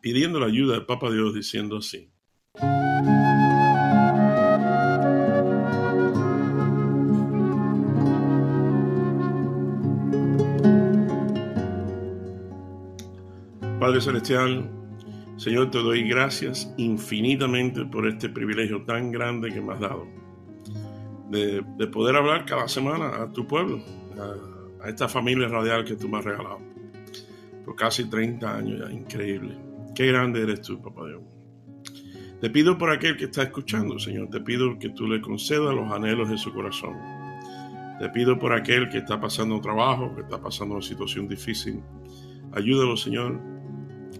[0.00, 2.10] pidiendo la ayuda del Papa Dios, diciendo así.
[13.86, 14.68] Padre Celestial,
[15.36, 20.08] Señor, te doy gracias infinitamente por este privilegio tan grande que me has dado,
[21.30, 23.80] de, poder hablar cada semana a tu pueblo,
[24.18, 26.58] a, a, esta familia radial que tú me has regalado,
[27.64, 29.56] por casi 30 años increíble.
[29.94, 31.22] Qué grande eres tú, papá Dios.
[32.40, 35.92] Te pido por aquel que está escuchando, Señor, te pido que tú le concedas los
[35.92, 36.96] anhelos de su corazón.
[38.00, 41.80] Te pido por aquel que está pasando trabajo, que está pasando una situación difícil.
[42.50, 43.55] Ayúdalo, Señor.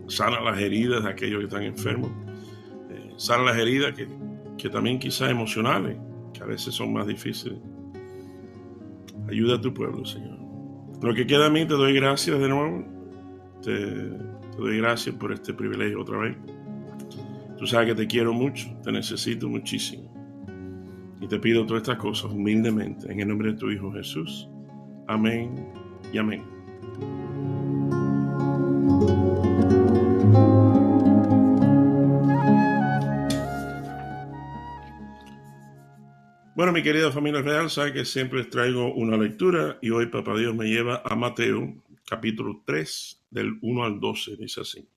[0.08, 2.10] Sana las heridas de aquellos que están enfermos.
[2.90, 4.08] Eh, sana las heridas que,
[4.56, 5.96] que también quizás emocionales,
[6.32, 7.58] que a veces son más difíciles.
[9.28, 10.38] Ayuda a tu pueblo, Señor.
[11.02, 12.84] Lo que queda a mí, te doy gracias de nuevo.
[13.62, 16.36] Te, te doy gracias por este privilegio otra vez.
[17.58, 20.12] Tú sabes que te quiero mucho, te necesito muchísimo.
[21.20, 24.48] Y te pido todas estas cosas humildemente en el nombre de tu Hijo Jesús.
[25.08, 25.72] Amén
[26.12, 26.42] y amén.
[36.56, 40.38] Bueno, mi querida familia real, sabe que siempre les traigo una lectura y hoy Papá
[40.38, 44.88] Dios me lleva a Mateo, capítulo 3, del 1 al 12, dice así.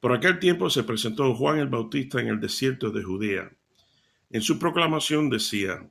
[0.00, 3.56] Por aquel tiempo se presentó Juan el Bautista en el desierto de Judea.
[4.28, 5.90] En su proclamación decía,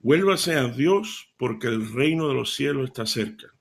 [0.00, 3.54] Vuélvase a Dios porque el reino de los cielos está cerca.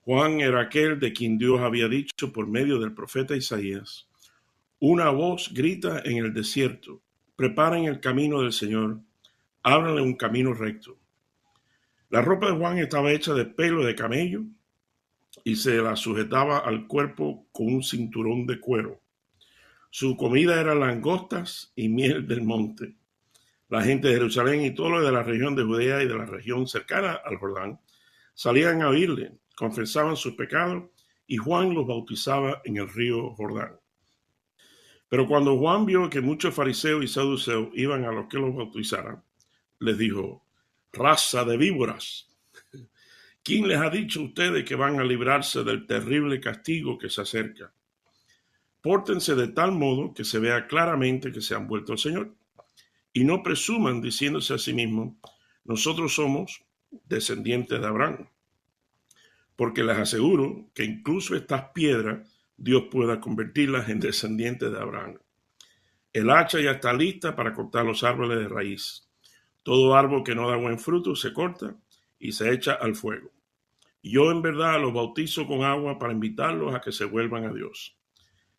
[0.00, 4.08] Juan era aquel de quien Dios había dicho por medio del profeta Isaías,
[4.80, 7.04] Una voz grita en el desierto,
[7.36, 8.98] preparen el camino del Señor,
[9.62, 10.98] ábranle un camino recto.
[12.08, 14.42] La ropa de Juan estaba hecha de pelo de camello
[15.44, 19.00] y se la sujetaba al cuerpo con un cinturón de cuero.
[19.90, 22.96] Su comida era langostas y miel del monte.
[23.68, 26.26] La gente de Jerusalén y todos los de la región de Judea y de la
[26.26, 27.80] región cercana al Jordán
[28.34, 30.84] salían a oírle, confesaban sus pecados
[31.26, 33.78] y Juan los bautizaba en el río Jordán.
[35.08, 39.22] Pero cuando Juan vio que muchos fariseos y saduceos iban a los que los bautizaran,
[39.78, 40.44] les dijo,
[40.92, 42.26] raza de víboras,
[43.46, 47.20] ¿Quién les ha dicho a ustedes que van a librarse del terrible castigo que se
[47.20, 47.72] acerca?
[48.82, 52.34] Pórtense de tal modo que se vea claramente que se han vuelto al Señor.
[53.12, 55.14] Y no presuman diciéndose a sí mismos,
[55.64, 56.64] nosotros somos
[57.04, 58.28] descendientes de Abraham.
[59.54, 65.18] Porque les aseguro que incluso estas piedras Dios pueda convertirlas en descendientes de Abraham.
[66.12, 69.08] El hacha ya está lista para cortar los árboles de raíz.
[69.62, 71.76] Todo árbol que no da buen fruto se corta
[72.18, 73.30] y se echa al fuego.
[74.02, 77.98] Yo en verdad los bautizo con agua para invitarlos a que se vuelvan a Dios.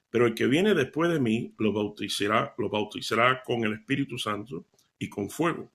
[0.09, 4.65] Pero el que viene después de mí los bautizará, los bautizará con el Espíritu Santo
[4.99, 5.71] y con fuego.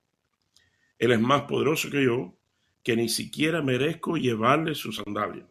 [0.98, 2.34] Él es más poderoso que yo,
[2.82, 5.46] que ni siquiera merezco llevarle su sandalia.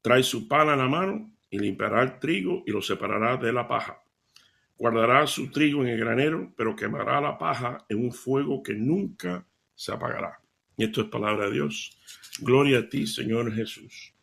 [0.00, 3.66] Trae su pala en la mano y limpiará el trigo y lo separará de la
[3.66, 4.02] paja.
[4.78, 9.44] Guardará su trigo en el granero, pero quemará la paja en un fuego que nunca
[9.74, 10.40] se apagará.
[10.76, 11.98] Y esto es palabra de Dios.
[12.40, 14.14] Gloria a ti, Señor Jesús.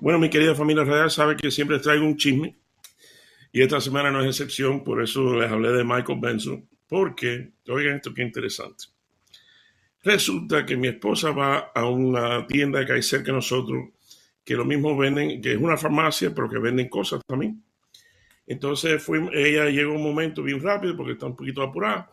[0.00, 2.56] Bueno, mi querida familia real, sabe que siempre traigo un chisme.
[3.52, 7.96] Y esta semana no es excepción, por eso les hablé de Michael Benson, porque, oigan
[7.96, 8.84] esto qué interesante.
[10.02, 13.88] Resulta que mi esposa va a una tienda que hay cerca de nosotros,
[14.48, 17.62] que lo mismo venden, que es una farmacia, pero que venden cosas también.
[18.46, 22.08] Entonces fue, ella llegó un momento bien rápido porque está un poquito apurada.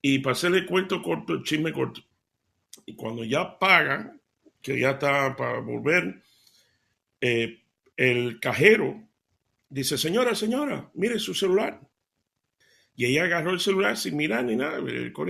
[0.00, 2.00] Y para hacerle cuento corto, el chisme corto.
[2.86, 4.14] Y cuando ya paga,
[4.60, 6.22] que ya está para volver,
[7.20, 7.64] eh,
[7.96, 9.02] el cajero
[9.68, 11.80] dice, señora, señora, mire su celular.
[12.94, 14.78] Y ella agarró el celular sin mirar ni nada.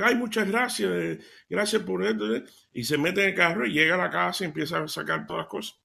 [0.04, 2.36] Ay, muchas gracias, eh, gracias por esto.
[2.36, 2.44] Eh".
[2.74, 5.26] Y se mete en el carro y llega a la casa y empieza a sacar
[5.26, 5.81] todas las cosas.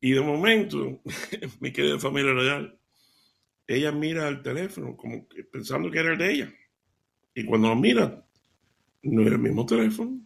[0.00, 1.00] Y de momento,
[1.60, 2.80] mi querida familia real,
[3.66, 6.54] ella mira el teléfono como pensando que era el de ella.
[7.34, 8.26] Y cuando lo mira,
[9.02, 10.20] no era el mismo teléfono.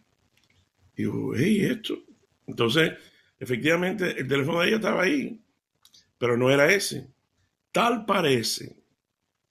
[0.95, 1.97] Y digo, hey, esto.
[2.47, 2.93] Entonces,
[3.39, 5.43] efectivamente, el teléfono de ella estaba ahí,
[6.17, 7.13] pero no era ese.
[7.71, 8.77] Tal parece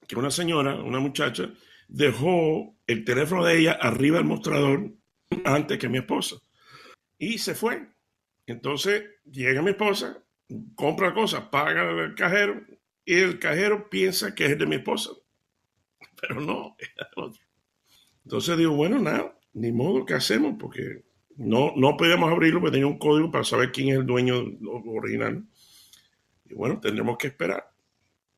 [0.08, 1.52] que una señora, una muchacha,
[1.88, 4.92] dejó el teléfono de ella arriba del mostrador
[5.44, 6.36] antes que mi esposa.
[7.18, 7.93] Y se fue.
[8.46, 10.22] Entonces llega mi esposa,
[10.74, 12.62] compra cosas, paga el cajero
[13.04, 15.10] y el cajero piensa que es de mi esposa.
[16.20, 16.76] Pero no,
[18.24, 20.56] Entonces digo, bueno, nada, ni modo, ¿qué hacemos?
[20.58, 21.04] Porque
[21.36, 24.44] no, no podíamos abrirlo porque tenía un código para saber quién es el dueño
[24.86, 25.44] original.
[26.46, 27.70] Y bueno, tendremos que esperar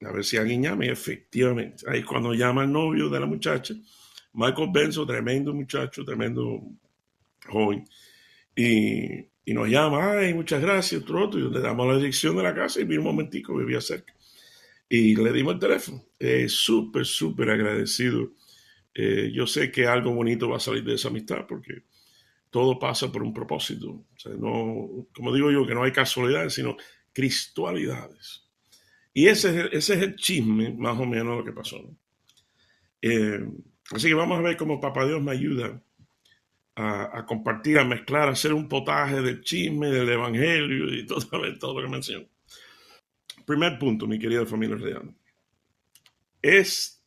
[0.03, 0.87] a ver si alguien llama.
[0.87, 3.75] Efectivamente, ahí cuando llama el novio de la muchacha,
[4.33, 6.63] Michael Benzo, tremendo muchacho, tremendo
[7.49, 7.85] joven,
[8.55, 12.53] y, y nos llama, ay, muchas gracias, otro, y le damos la dirección de la
[12.53, 14.13] casa y vi un momentico, vivía cerca.
[14.89, 16.05] Y le dimos el teléfono.
[16.19, 18.33] Eh, súper, súper agradecido.
[18.93, 21.85] Eh, yo sé que algo bonito va a salir de esa amistad porque
[22.51, 23.91] todo pasa por un propósito.
[23.91, 26.77] O sea, no, como digo yo, que no hay casualidades, sino
[27.13, 28.43] cristualidades.
[29.15, 31.89] Y ese es, el, ese es el chisme, más o menos, lo que pasó.
[33.01, 33.47] Eh,
[33.93, 35.81] así que vamos a ver cómo Papá Dios me ayuda
[36.77, 41.07] a, compartir, a mezclar, a hacer un potaje del chisme, del evangelio y
[41.59, 42.27] todo, lo que menciono.
[43.47, 45.15] Primer punto, mi querida familia real.
[46.43, 47.03] Es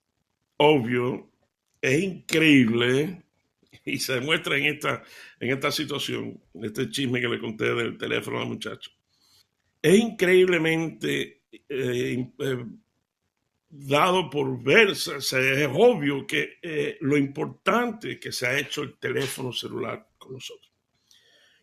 [0.57, 1.29] obvio,
[1.81, 3.23] es increíble
[3.85, 5.03] y se demuestra en esta,
[5.39, 8.89] en esta situación, este chisme que le conté del teléfono al muchacho.
[9.81, 12.65] Es increíblemente eh, eh,
[13.69, 15.07] dado por ver, es
[15.71, 20.71] obvio que eh, lo importante que se ha hecho el teléfono celular con nosotros.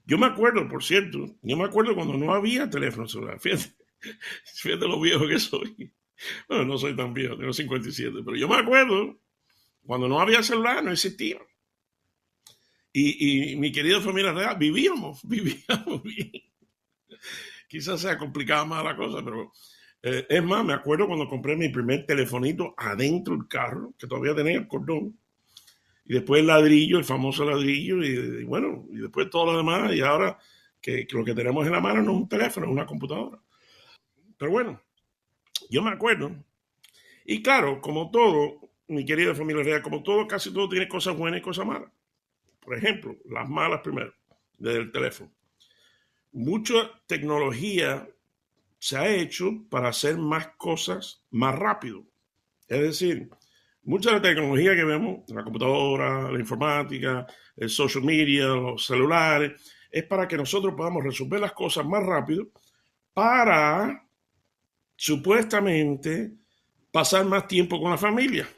[0.04, 3.40] Yo me acuerdo, por cierto, yo me acuerdo cuando no había teléfono celular.
[3.40, 3.74] Fíjate,
[4.54, 5.92] fíjate lo viejo que soy.
[6.48, 9.18] Bueno, no soy tan viejo, tengo 57, pero yo me acuerdo
[9.84, 11.38] cuando no había celular, no existía.
[12.92, 16.32] Y, y mi querida familia real, vivíamos, vivíamos bien.
[17.68, 19.52] Quizás sea complicada más la cosa, pero
[20.08, 24.36] eh, es más, me acuerdo cuando compré mi primer telefonito adentro del carro, que todavía
[24.36, 25.18] tenía el cordón,
[26.04, 30.02] y después el ladrillo, el famoso ladrillo, y, bueno, y después todo lo demás, y
[30.02, 30.38] ahora
[30.80, 33.42] que, lo que tenemos en la mano no es un teléfono, es una computadora.
[34.38, 34.80] Pero bueno,
[35.70, 36.30] yo me acuerdo,
[37.24, 41.40] y claro, como todo, mi querida familia real, como todo, casi todo tiene cosas buenas
[41.40, 41.90] y cosas malas.
[42.60, 44.14] Por ejemplo, las malas primero,
[44.56, 45.32] desde el teléfono.
[46.30, 48.08] Mucha tecnología
[48.86, 52.04] se ha hecho para hacer más cosas más rápido.
[52.68, 53.28] Es decir,
[53.82, 59.60] mucha de la tecnología que vemos, la computadora, la informática, el social media, los celulares,
[59.90, 62.46] es para que nosotros podamos resolver las cosas más rápido
[63.12, 64.06] para
[64.94, 66.34] supuestamente
[66.92, 68.48] pasar más tiempo con la familia.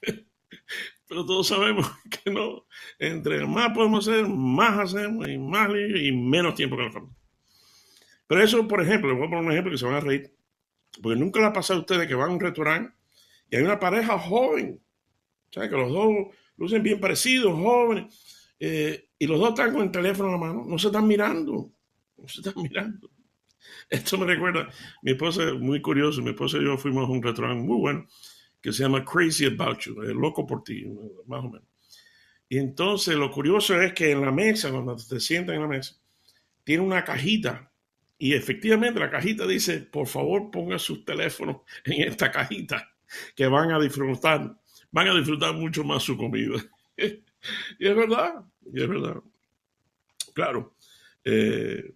[1.06, 1.92] Pero todos sabemos
[2.24, 2.64] que no.
[2.98, 7.23] Entre más podemos hacer, más hacemos y más y menos tiempo con la familia.
[8.26, 10.34] Pero eso, por ejemplo, les voy a poner un ejemplo que se van a reír.
[11.02, 12.94] Porque nunca le ha pasado a ustedes que van a un restaurante
[13.50, 14.80] y hay una pareja joven.
[15.56, 16.10] O que los dos
[16.56, 18.54] lucen bien parecidos, jóvenes.
[18.58, 20.64] Eh, y los dos están con el teléfono en la mano.
[20.66, 21.72] No se están mirando.
[22.16, 23.10] No se están mirando.
[23.88, 24.68] Esto me recuerda,
[25.02, 28.06] mi esposa, muy curioso, mi esposa y yo fuimos a un restaurante muy bueno
[28.60, 30.86] que se llama Crazy About You, el loco por ti,
[31.26, 31.68] más o menos.
[32.48, 35.96] Y entonces lo curioso es que en la mesa, cuando te sientan en la mesa,
[36.62, 37.70] tiene una cajita
[38.18, 42.92] y efectivamente la cajita dice, por favor ponga sus teléfonos en esta cajita,
[43.34, 44.56] que van a disfrutar,
[44.90, 46.58] van a disfrutar mucho más su comida.
[46.96, 49.16] y es verdad, y es verdad.
[50.34, 50.74] Claro.
[51.24, 51.94] Eh,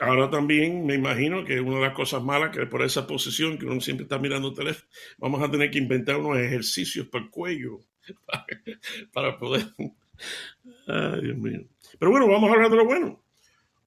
[0.00, 3.66] ahora también me imagino que una de las cosas malas que por esa posición que
[3.66, 7.30] uno siempre está mirando el teléfono, vamos a tener que inventar unos ejercicios para el
[7.30, 7.80] cuello
[9.12, 9.66] para, poder...
[10.86, 11.64] Ay, Dios mío.
[11.98, 13.23] Pero bueno, vamos a hablar de lo bueno.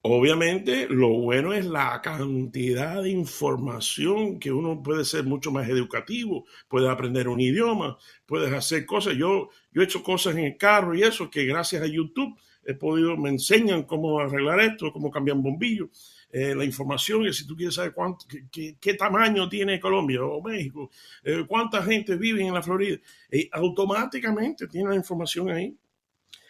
[0.01, 6.46] Obviamente, lo bueno es la cantidad de información que uno puede ser mucho más educativo,
[6.68, 9.16] puede aprender un idioma, puedes hacer cosas.
[9.16, 12.38] Yo, yo he hecho cosas en el carro y eso que gracias a YouTube
[12.68, 15.89] he podido, me enseñan cómo arreglar esto, cómo cambiar bombillo,
[16.30, 17.94] eh, la información, y si tú quieres saber
[18.51, 20.92] qué, tamaño tiene Colombia o México,
[21.24, 22.98] eh, cuánta gente vive en la Florida,
[23.32, 25.74] y automáticamente tiene la información ahí.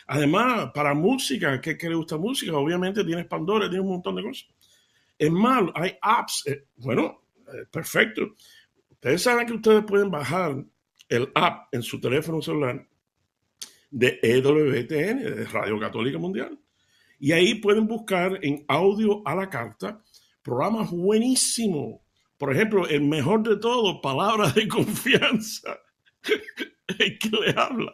[0.08, 4.48] Además, para música, que le gusta música, obviamente tienes Pandora, tienes un montón de cosas.
[5.18, 8.36] Es malo, hay apps, eh, bueno, eh, perfecto.
[8.90, 10.64] Ustedes saben que ustedes pueden bajar
[11.10, 12.88] el app en su teléfono celular
[13.90, 16.58] de EWTN, de Radio Católica Mundial.
[17.20, 20.02] Y ahí pueden buscar en audio a la carta
[20.42, 22.00] programas buenísimos.
[22.38, 25.78] Por ejemplo, el mejor de todo, palabras de confianza.
[27.00, 27.94] el que le habla.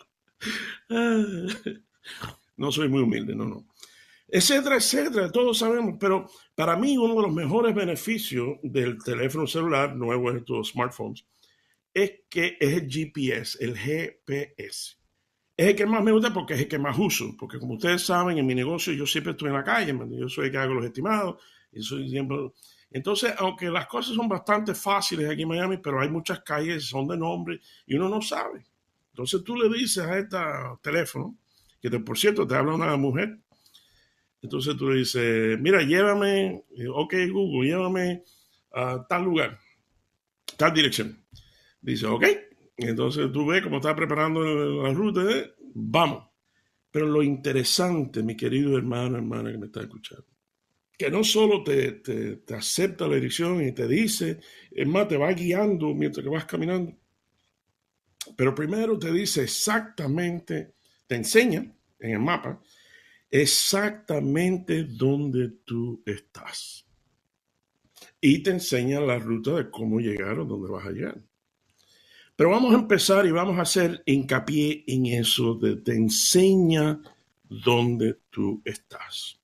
[2.58, 3.66] No soy muy humilde, no, no.
[4.28, 9.96] Etcétera, etcétera, todos sabemos, pero para mí uno de los mejores beneficios del teléfono celular
[9.96, 11.26] nuevo estos smartphones
[11.94, 14.98] es que es el GPS, el GPS.
[15.56, 18.04] Es el que más me gusta porque es el que más uso, porque como ustedes
[18.04, 20.74] saben, en mi negocio yo siempre estoy en la calle, yo soy el que hago
[20.74, 21.40] los estimados.
[22.90, 27.08] Entonces, aunque las cosas son bastante fáciles aquí en Miami, pero hay muchas calles, son
[27.08, 28.66] de nombre, y uno no sabe.
[29.12, 30.38] Entonces tú le dices a este
[30.82, 31.38] teléfono,
[31.90, 33.40] que por cierto te habla una mujer.
[34.42, 38.24] Entonces tú le dices, mira, llévame, eh, ok Google, llévame
[38.72, 39.60] a tal lugar,
[40.58, 41.26] tal dirección.
[41.82, 42.26] Dice, ok.
[42.78, 44.42] Entonces tú ves cómo está preparando
[44.84, 45.54] la ruta, ¿eh?
[45.76, 46.26] vamos.
[46.92, 50.26] Pero lo interesante, mi querido hermano, hermana que me está escuchando,
[50.98, 55.18] que no solo te, te, te, acepta la dirección y te dice, es más, te
[55.18, 56.94] va guiando mientras que vas caminando,
[58.38, 60.76] pero primero te dice exactamente
[61.08, 61.66] te enseña
[62.00, 62.62] en el mapa
[63.34, 66.86] exactamente dónde tú estás.
[68.22, 71.20] Y te enseña la ruta de cómo llegar o dónde vas a llegar.
[72.36, 77.02] Pero vamos a empezar y vamos a hacer hincapié en eso de te enseña
[77.44, 79.40] dónde tú estás.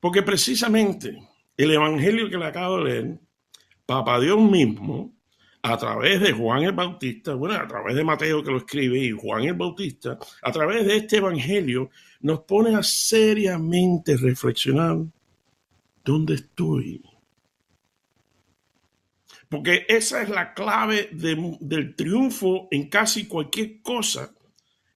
[0.00, 1.22] Porque precisamente
[1.54, 3.20] el evangelio que le acabo de leer,
[3.84, 5.17] Papa Dios mismo
[5.62, 9.10] a través de Juan el Bautista, bueno, a través de Mateo que lo escribe y
[9.10, 14.98] Juan el Bautista, a través de este Evangelio, nos pone a seriamente reflexionar
[16.04, 17.02] dónde estoy.
[19.48, 24.34] Porque esa es la clave del triunfo en casi cualquier cosa,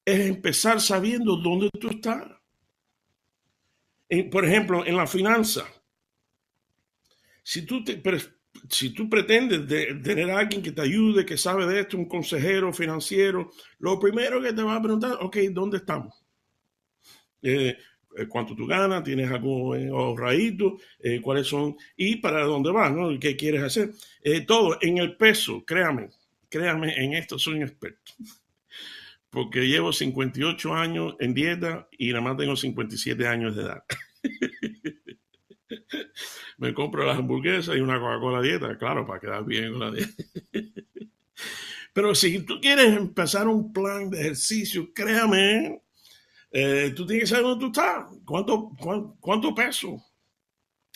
[0.05, 2.25] es empezar sabiendo dónde tú estás.
[4.31, 5.65] por ejemplo, en la finanza,
[7.43, 8.01] si tú te,
[8.69, 9.67] si tú pretendes
[10.03, 14.41] tener a alguien que te ayude, que sabe de esto, un consejero financiero, lo primero
[14.41, 16.25] que te va a preguntar, ok, ¿dónde estamos?
[17.43, 17.77] Eh,
[18.17, 19.03] eh, ¿Cuánto tú ganas?
[19.03, 20.79] ¿Tienes algo ahorradito?
[21.01, 21.77] Eh, ¿Cuáles son?
[21.97, 22.93] ¿Y para dónde vas?
[23.21, 23.91] ¿Qué quieres hacer?
[24.47, 26.11] todo en el peso, créame,
[26.49, 28.13] créame, en esto soy un experto.
[29.31, 33.83] Porque llevo 58 años en dieta y nada más tengo 57 años de edad.
[36.63, 40.23] me compro las hamburguesas y una Coca-Cola dieta, claro, para quedar bien con la dieta.
[41.93, 45.83] Pero si tú quieres empezar un plan de ejercicio, créame,
[46.53, 48.71] eh, tú tienes que saber dónde tú estás, cuánto,
[49.19, 50.01] cuánto, peso.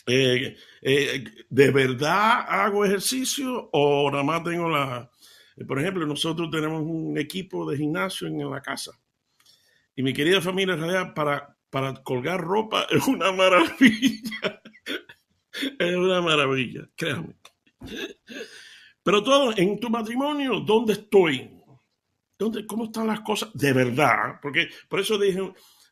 [0.05, 5.11] Eh, eh, ¿De verdad hago ejercicio o nada más tengo la...
[5.67, 8.91] Por ejemplo, nosotros tenemos un equipo de gimnasio en, la casa.
[9.97, 14.61] Y mi querida familia, en realidad, para, para colgar ropa es una maravilla.
[15.79, 17.35] Es una maravilla, créame.
[19.03, 21.49] Pero todo en tu matrimonio, ¿dónde estoy?
[22.37, 24.39] ¿Dónde, ¿Cómo están las cosas de verdad?
[24.41, 25.39] Porque por eso dije,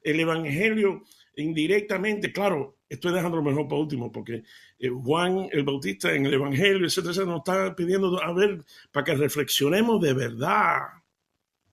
[0.04, 1.04] el Evangelio
[1.38, 4.44] indirectamente, claro, estoy dejando lo mejor para último, porque
[4.80, 9.16] eh, Juan el Bautista en el Evangelio, etcétera, nos está pidiendo, a ver, para que
[9.16, 10.80] reflexionemos de verdad,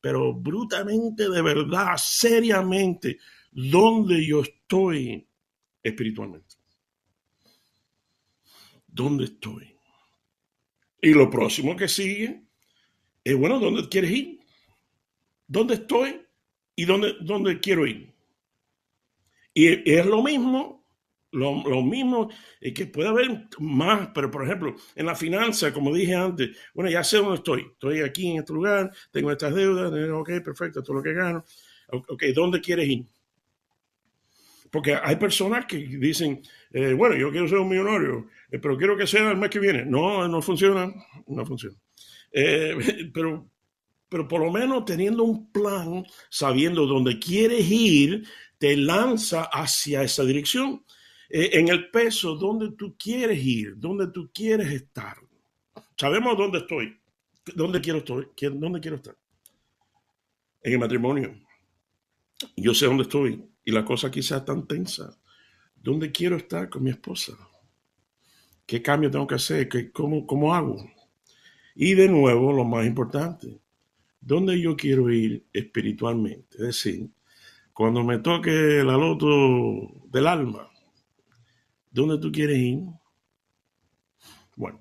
[0.00, 3.18] pero brutamente de verdad, seriamente,
[3.50, 5.26] dónde yo estoy
[5.82, 6.51] espiritualmente.
[8.92, 9.74] ¿Dónde estoy?
[11.00, 12.42] Y lo próximo que sigue
[13.24, 14.40] es, bueno, ¿dónde quieres ir?
[15.46, 16.20] ¿Dónde estoy?
[16.76, 18.12] ¿Y dónde, dónde quiero ir?
[19.54, 20.86] Y es lo mismo,
[21.32, 22.28] lo, mismo,
[22.60, 26.90] es que puede haber más, pero por ejemplo, en la finanza, como dije antes, bueno,
[26.90, 27.62] ya sé dónde estoy.
[27.72, 31.44] Estoy aquí en este lugar, tengo estas deudas, ok, perfecto, es lo que gano.
[31.88, 33.06] Ok, ¿dónde quieres ir?
[34.72, 38.96] Porque hay personas que dicen, eh, bueno, yo quiero ser un millonario, eh, pero quiero
[38.96, 39.84] que sea el mes que viene.
[39.84, 40.90] No, no funciona,
[41.26, 41.76] no funciona.
[42.32, 43.50] Eh, pero,
[44.08, 48.26] pero por lo menos teniendo un plan, sabiendo dónde quieres ir,
[48.56, 50.82] te lanza hacia esa dirección.
[51.28, 55.18] en el peso, dónde tú quieres ir, dónde tú quieres estar.
[55.98, 56.98] Sabemos dónde estoy,
[57.54, 59.16] dónde quiero estoy, dónde quiero estar.
[60.62, 61.38] En el matrimonio.
[62.56, 65.18] Yo sé dónde estoy y la cosa quizás tan tensa.
[65.74, 67.32] ¿Dónde quiero estar con mi esposa?
[68.66, 69.68] ¿Qué cambio tengo que hacer?
[69.68, 70.76] ¿Qué, cómo, ¿Cómo hago?
[71.74, 73.60] Y de nuevo, lo más importante,
[74.20, 76.56] ¿dónde yo quiero ir espiritualmente?
[76.58, 77.10] Es decir,
[77.72, 78.50] cuando me toque
[78.84, 79.26] la loto
[80.06, 80.70] del alma,
[81.90, 82.80] ¿dónde tú quieres ir?
[84.54, 84.80] Bueno,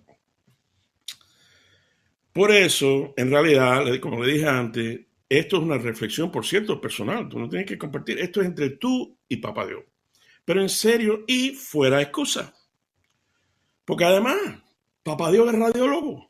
[2.34, 5.02] por eso, en realidad, como le dije antes,
[5.38, 7.30] esto es una reflexión, por cierto, personal.
[7.30, 8.20] Tú no tienes que compartir.
[8.20, 9.82] Esto es entre tú y Papá Dios.
[10.44, 12.54] Pero en serio y fuera excusa.
[13.86, 14.36] Porque además,
[15.04, 16.30] Papá Dios es radiólogo.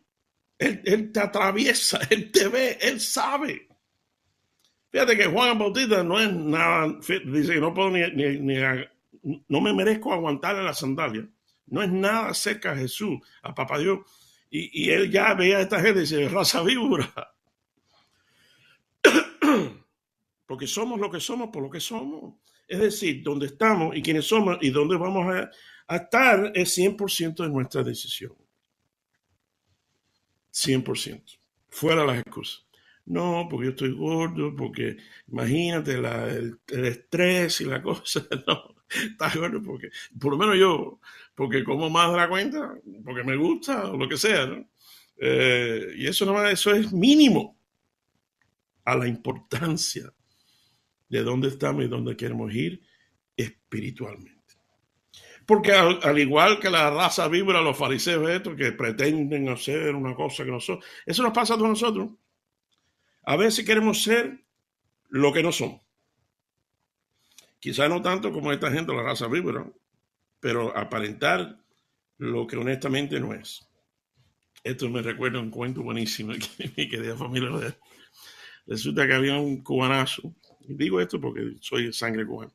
[0.60, 3.70] Él, te atraviesa, Él te ve, Él sabe.
[4.92, 8.04] Fíjate que Juan Bautista no es nada, dice que no puedo ni,
[9.48, 11.28] no me merezco aguantarle la sandalia.
[11.66, 14.02] No es nada cerca a Jesús, a Papá Dios.
[14.52, 17.12] Y, y él ya ve a esta gente y dice, raza víbora.
[20.46, 22.36] Porque somos lo que somos por lo que somos.
[22.68, 25.50] Es decir, donde estamos y quiénes somos y dónde vamos a,
[25.96, 28.34] estar es 100% de nuestra decisión.
[30.54, 31.40] 100%.
[31.70, 32.66] Fuera las excusas.
[33.06, 38.26] No, porque yo estoy gordo, porque imagínate el, estrés y la cosa.
[38.48, 39.90] No, estás gordo porque,
[40.20, 41.00] por lo menos yo,
[41.34, 42.74] porque como más de la cuenta,
[43.06, 44.46] porque me gusta o lo que sea.
[44.46, 44.70] ¿no?
[45.18, 47.61] Eh, y eso, no, eso es mínimo
[48.86, 50.12] a la importancia
[51.10, 52.82] de dónde estamos y dónde queremos ir
[53.36, 54.42] espiritualmente.
[55.46, 60.46] Porque al, igual que la raza vibra, los fariseos estos que pretenden hacer una cosa
[60.46, 62.12] que no son, eso nos pasa a todos nosotros.
[63.24, 64.46] A veces queremos ser
[65.10, 65.82] lo que no somos.
[67.60, 69.70] Quizá no tanto como esta gente, la raza vibra,
[70.40, 71.60] pero aparentar
[72.18, 73.68] lo que honestamente no es.
[74.64, 77.76] Esto me recuerda un cuento buenísimo que mi querida familia
[78.72, 82.54] Resulta que había un cubanazo, digo esto porque soy de sangre cubana,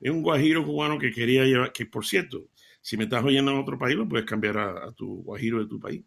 [0.00, 2.46] es un guajiro cubano que quería llevar, que por cierto,
[2.80, 5.80] si me estás oyendo en otro país, lo puedes cambiar a, tu guajiro de tu
[5.80, 6.04] país.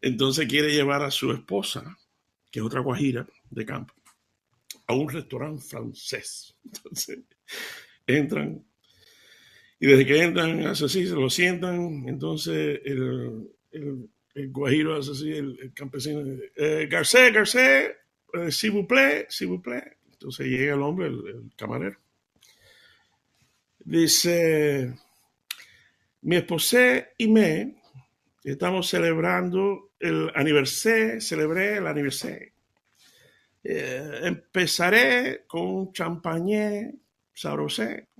[0.00, 1.94] Entonces quiere llevar a su esposa,
[2.50, 3.92] que es otra guajira de campo,
[4.86, 6.56] a un restaurante francés.
[6.64, 7.18] Entonces
[8.06, 8.64] entran
[9.78, 13.46] y desde que entran hace así, se lo sientan, entonces el,
[14.50, 16.22] guajiro hace así, el, campesino,
[16.56, 17.90] eh, Garcés, Garcés,
[18.34, 19.96] eh, s'il vous plaît, s'il vous plaît.
[20.12, 21.96] Entonces llega el hombre, el camarero
[23.78, 24.94] Dice,
[26.22, 27.82] mi esposa y me
[28.44, 32.52] estamos celebrando el aniversario, celebré el aniversario.
[33.64, 36.94] Eh, empezaré con un champagne
[37.32, 38.08] sabrosé.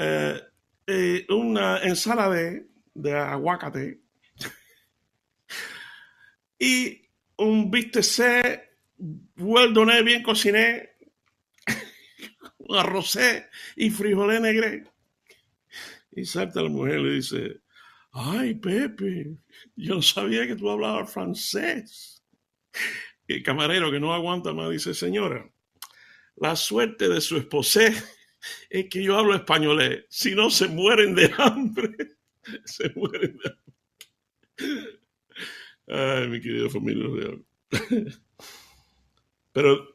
[0.00, 0.40] Eh,
[0.86, 2.52] eh, una ensalada
[2.94, 3.98] de aguacate
[6.60, 7.07] y
[7.38, 8.68] un bistec
[9.36, 9.72] well
[10.04, 10.90] bien cociné
[12.68, 14.84] arrocé y frijoles negre.
[16.12, 17.60] Y salta la mujer y le dice,
[18.12, 19.36] ay Pepe,
[19.76, 22.22] yo no sabía que tú hablabas francés.
[23.26, 25.48] Y el camarero que no aguanta más dice, señora,
[26.36, 27.82] la suerte de su esposa
[28.70, 30.06] es que yo hablo español.
[30.08, 31.94] Si no, se mueren de hambre.
[32.64, 34.97] Se mueren de hambre.
[35.88, 37.44] Ay, mi querido familia real.
[39.52, 39.88] Pero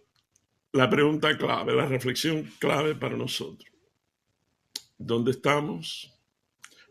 [0.71, 3.69] la pregunta clave, la reflexión clave para nosotros.
[4.97, 6.11] ¿Dónde estamos?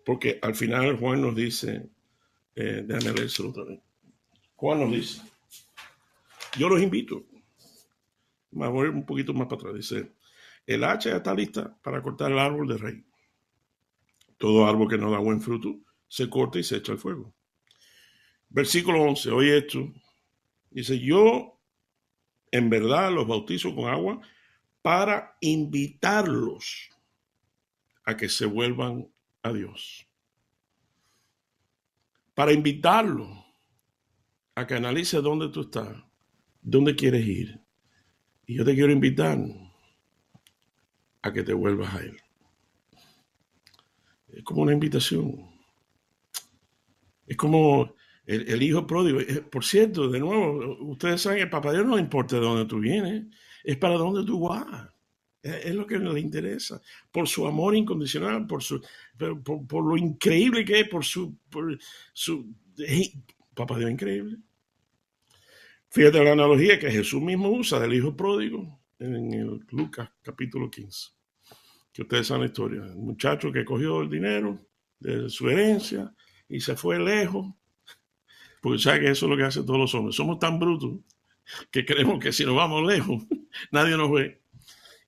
[0.05, 1.91] Porque al final Juan nos dice,
[2.55, 3.81] eh, déjame leerlo otra vez.
[4.55, 5.23] Juan nos dice,
[6.57, 7.25] yo los invito,
[8.53, 10.13] me voy un poquito más para atrás, dice,
[10.67, 13.05] el hacha ya está lista para cortar el árbol de rey.
[14.39, 17.35] Todo árbol que no da buen fruto se corta y se echa al fuego.
[18.55, 19.91] Versículo 11, oye esto,
[20.71, 21.59] dice, yo
[22.51, 24.21] en verdad los bautizo con agua
[24.83, 26.91] para invitarlos
[28.05, 29.11] a que se vuelvan
[29.43, 30.07] a Dios.
[32.35, 33.31] Para invitarlos
[34.55, 35.97] a que analice dónde tú estás,
[36.61, 37.59] dónde quieres ir.
[38.47, 39.39] Y yo te quiero invitar
[41.23, 42.19] a que te vuelvas a Él.
[44.29, 45.51] Es como una invitación.
[47.27, 47.95] Es como
[48.27, 49.21] el, hijo pródigo.
[49.21, 52.79] Eh, por cierto, de nuevo, ustedes saben que papá Dios no importa de dónde tú
[52.79, 53.25] vienes,
[53.65, 54.89] es para dónde tú vas.
[55.43, 56.81] Es, lo que le interesa.
[57.11, 58.81] Por su amor incondicional, por, su,
[59.19, 61.37] por, lo increíble que es, por su...
[61.49, 61.79] Por
[62.13, 62.55] su
[63.55, 64.39] papá Dios increíble.
[65.91, 71.11] Fíjate la analogía que Jesús mismo usa del hijo pródigo en el Lucas capítulo 15.
[71.93, 72.85] que ustedes saben la historia.
[72.85, 74.59] El muchacho que cogió el dinero
[74.99, 76.15] de su herencia
[76.49, 77.47] y se fue lejos,
[78.63, 80.15] porque sabe que eso es lo que hacen todos los hombres.
[80.15, 81.01] Somos tan brutos
[81.71, 83.25] que creemos que si nos vamos lejos,
[83.73, 84.41] nadie nos ve.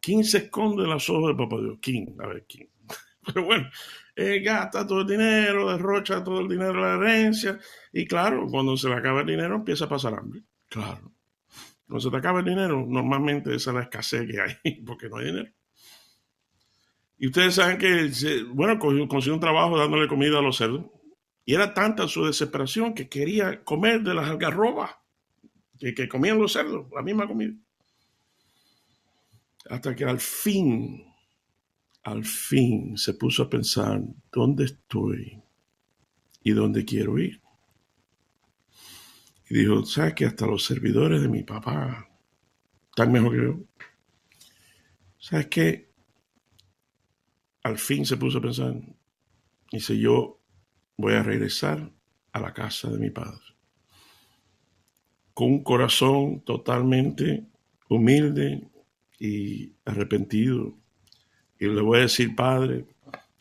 [0.01, 1.79] ¿Quién se esconde en las ojos de Papá Dios?
[1.81, 2.17] ¿Quién?
[2.21, 2.69] A ver, ¿quién?
[3.25, 3.71] Pero bueno,
[4.43, 7.59] gasta todo el dinero, derrocha todo el dinero de la herencia.
[7.93, 10.43] Y claro, cuando se le acaba el dinero empieza a pasar hambre.
[10.69, 11.13] Claro.
[11.87, 15.19] Cuando se te acaba el dinero, normalmente esa es la escasez que hay, porque no
[15.19, 15.51] hay dinero.
[17.19, 18.11] Y ustedes saben que,
[18.49, 20.87] bueno, consiguió un trabajo dándole comida a los cerdos.
[21.45, 24.91] Y era tanta su desesperación que quería comer de las algarrobas
[25.79, 27.55] que, que comían los cerdos, la misma comida.
[29.69, 31.05] Hasta que al fin,
[32.03, 34.01] al fin se puso a pensar,
[34.33, 35.43] ¿dónde estoy
[36.43, 37.41] y dónde quiero ir?
[39.49, 42.09] Y dijo, ¿sabes que hasta los servidores de mi papá
[42.89, 43.59] están mejor que yo?
[45.19, 45.91] ¿Sabes qué?
[47.63, 48.75] Al fin se puso a pensar,
[49.71, 50.44] dice, yo
[50.97, 51.91] voy a regresar
[52.33, 53.41] a la casa de mi padre.
[55.33, 57.47] Con un corazón totalmente
[57.89, 58.69] humilde
[59.19, 60.77] y arrepentido.
[61.59, 62.87] Y le voy a decir, Padre,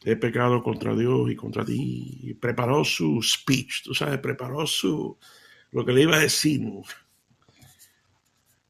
[0.03, 2.19] he pecado contra Dios y contra ti.
[2.21, 5.17] Y preparó su speech, tú sabes, preparó su,
[5.71, 6.61] lo que le iba a decir.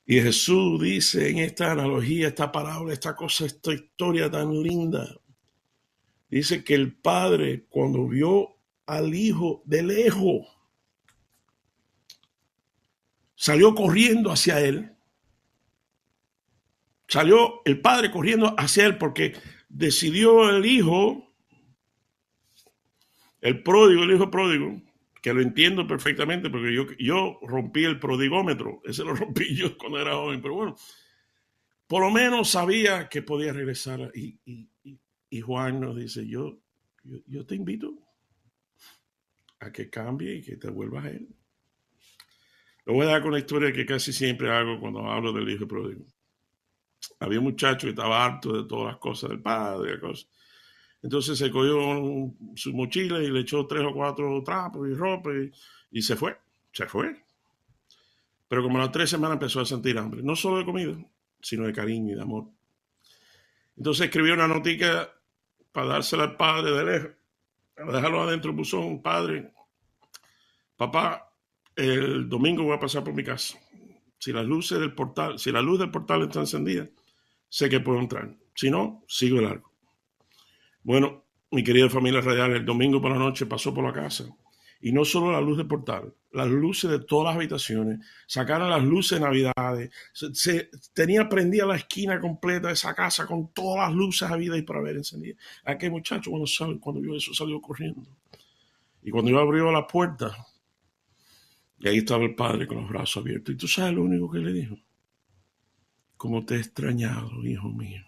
[0.06, 5.08] Y Jesús dice en esta analogía, esta parábola, esta cosa, esta historia tan linda,
[6.30, 8.53] dice que el padre cuando vio
[8.86, 10.48] al hijo de lejos,
[13.36, 14.92] salió corriendo hacia él.
[17.08, 19.36] Salió el padre corriendo hacia él porque
[19.70, 21.36] decidió el hijo,
[23.42, 24.82] el pródigo, el hijo pródigo,
[25.22, 30.00] que lo entiendo perfectamente porque yo, yo rompí el prodigómetro, ese lo rompí yo cuando
[30.00, 30.76] era joven, pero bueno,
[31.88, 34.12] por lo menos sabía que podía regresar.
[34.16, 34.40] Y,
[35.30, 36.60] y, Juan nos dice, yo,
[37.04, 37.94] yo, te invito
[39.68, 41.28] a que cambie y que te vuelvas a él.
[42.86, 45.68] Lo voy a dar con la historia que casi siempre hago cuando hablo del hijo
[45.68, 46.06] pródigo.
[47.20, 50.28] Había un muchacho que estaba harto de todas las cosas del padre, cosas.
[51.02, 55.32] Entonces se cogió su mochila y le echó tres o cuatro trapos y ropa
[55.92, 56.38] y, se fue,
[56.72, 57.24] se fue.
[58.48, 60.96] Pero como a las tres semanas empezó a sentir hambre, no solo de comida,
[61.42, 62.46] sino de cariño y de amor.
[63.76, 65.12] Entonces escribió una notica
[65.72, 67.12] para dársela al padre de lejos,
[67.76, 69.53] para dejarlo adentro del buzón, padre,
[70.92, 71.34] papá,
[71.76, 73.58] el domingo voy a pasar por mi casa.
[74.18, 76.88] Si las luces del portal, si la luz del portal está encendida,
[77.50, 78.36] sé que puedo entrar.
[78.56, 79.72] Si no, sigo el largo.
[80.84, 84.26] Bueno, mi querida familia radial, el domingo por la noche pasó por la casa
[84.82, 88.84] y no solo la luz del portal, las luces de todas las habitaciones, sacaron las
[88.84, 89.92] luces de Navidades,
[90.94, 94.64] tenía prendida la esquina completa de esa casa con todas las luces a vida y
[94.64, 95.42] para ver encendidas.
[95.64, 98.02] Aquel muchacho cuando, salió, cuando vio eso salió corriendo.
[99.04, 100.36] Y cuando yo abrió la puerta,
[101.84, 103.54] y ahí estaba el padre con los brazos abiertos.
[103.54, 104.78] Y tú sabes lo único que le dijo.
[106.16, 108.06] Como te he extrañado, hijo mío.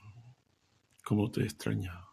[1.03, 2.07] Como te he extrañado.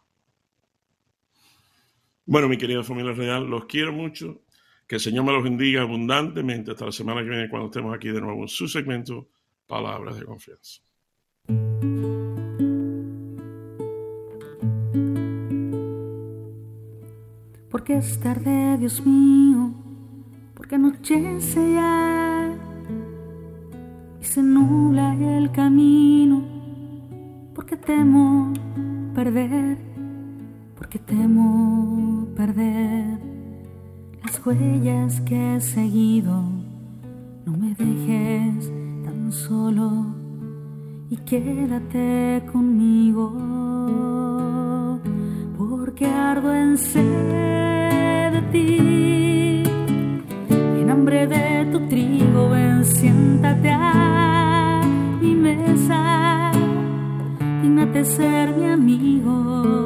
[2.25, 4.41] Bueno, mi querida familia real, los quiero mucho.
[4.85, 8.09] Que el Señor me los bendiga abundantemente hasta la semana que viene cuando estemos aquí
[8.09, 9.29] de nuevo en su segmento
[9.65, 10.81] Palabras de Confianza.
[17.71, 19.82] Porque es tarde, Dios mío,
[20.73, 22.51] porque anochece ya
[24.19, 26.41] y se nula el camino,
[27.53, 28.53] porque temo
[29.13, 29.77] perder
[30.75, 33.19] porque temo perder
[34.23, 36.43] las huellas que he seguido.
[37.45, 38.71] No me dejes
[39.05, 40.15] tan solo
[41.09, 43.31] y quédate conmigo,
[45.55, 49.52] porque ardo en sed de ti.
[50.93, 54.83] Hambre de tu trigo, ven, siéntate a
[55.19, 56.51] mi mesa,
[57.63, 59.83] dignate ser mi amigo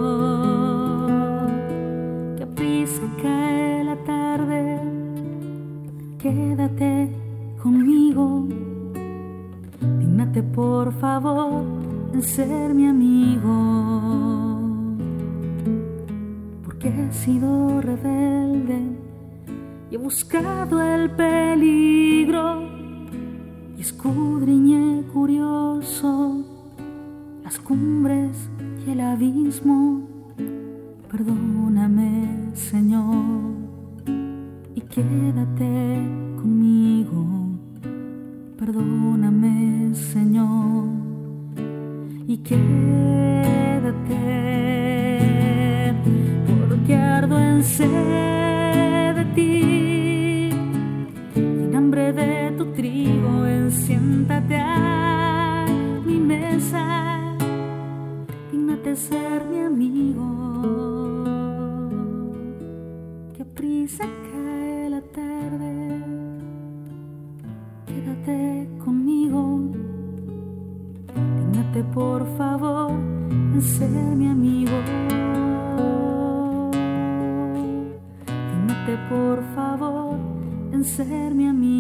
[3.22, 4.80] cae la tarde,
[6.20, 7.10] quédate
[7.64, 8.46] conmigo.
[10.00, 11.64] Dígnate por favor
[12.14, 13.67] en ser mi amigo.
[20.08, 22.64] Buscado el peligro
[23.78, 26.46] y escudriñé curioso
[27.44, 28.50] las cumbres
[28.86, 30.08] y el abismo
[31.12, 33.56] Perdóname, Señor,
[34.76, 36.00] y quédate
[36.38, 37.26] conmigo.
[38.58, 40.88] Perdóname, Señor,
[42.28, 44.16] y quédate
[46.48, 48.37] porque ardo en sed
[58.52, 60.28] dignate ser mi amigo.
[63.36, 65.72] Que prisa cae la tarde,
[67.86, 69.42] quédate conmigo.
[71.38, 72.92] Dignate por favor
[73.62, 74.72] ser mi amigo.
[78.52, 80.18] Dignate por favor
[80.72, 81.77] en ser mi amigo.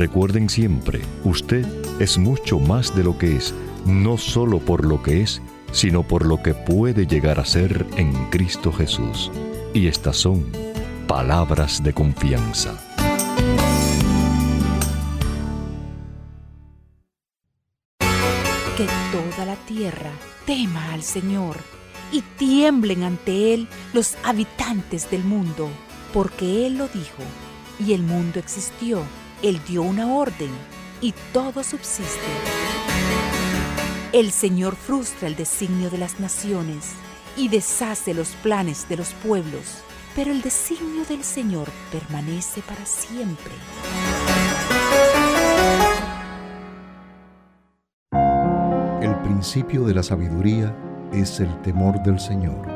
[0.00, 1.66] Recuerden siempre, usted
[2.00, 6.24] es mucho más de lo que es, no solo por lo que es, sino por
[6.24, 9.30] lo que puede llegar a ser en Cristo Jesús.
[9.74, 10.46] Y estas son
[11.06, 12.80] palabras de confianza.
[18.78, 20.12] Que toda la tierra
[20.46, 21.58] tema al Señor
[22.10, 25.68] y tiemblen ante Él los habitantes del mundo,
[26.14, 27.22] porque Él lo dijo
[27.78, 29.04] y el mundo existió
[29.42, 30.50] él dio una orden
[31.00, 32.20] y todo subsiste.
[34.12, 36.92] El Señor frustra el designio de las naciones
[37.36, 39.82] y deshace los planes de los pueblos,
[40.14, 43.52] pero el designio del Señor permanece para siempre.
[49.00, 50.76] El principio de la sabiduría
[51.12, 52.68] es el temor del Señor.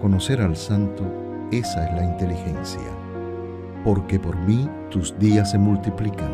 [0.00, 1.04] Conocer al Santo,
[1.50, 3.13] esa es la inteligencia
[3.84, 6.32] porque por mí tus días se multiplican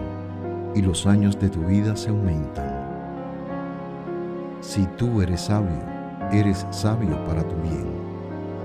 [0.75, 2.79] y los años de tu vida se aumentan.
[4.61, 5.83] Si tú eres sabio,
[6.31, 7.87] eres sabio para tu bien.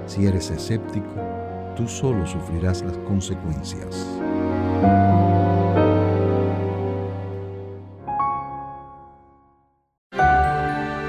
[0.06, 1.10] Si eres escéptico,
[1.76, 4.08] tú solo sufrirás las consecuencias.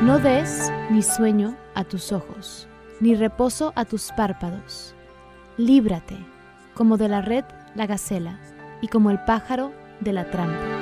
[0.03, 2.69] No des ni sueño a tus ojos,
[3.01, 4.95] ni reposo a tus párpados.
[5.59, 6.17] Líbrate,
[6.75, 7.45] como de la red
[7.77, 8.39] la gacela,
[8.81, 10.76] y como el pájaro de la trampa.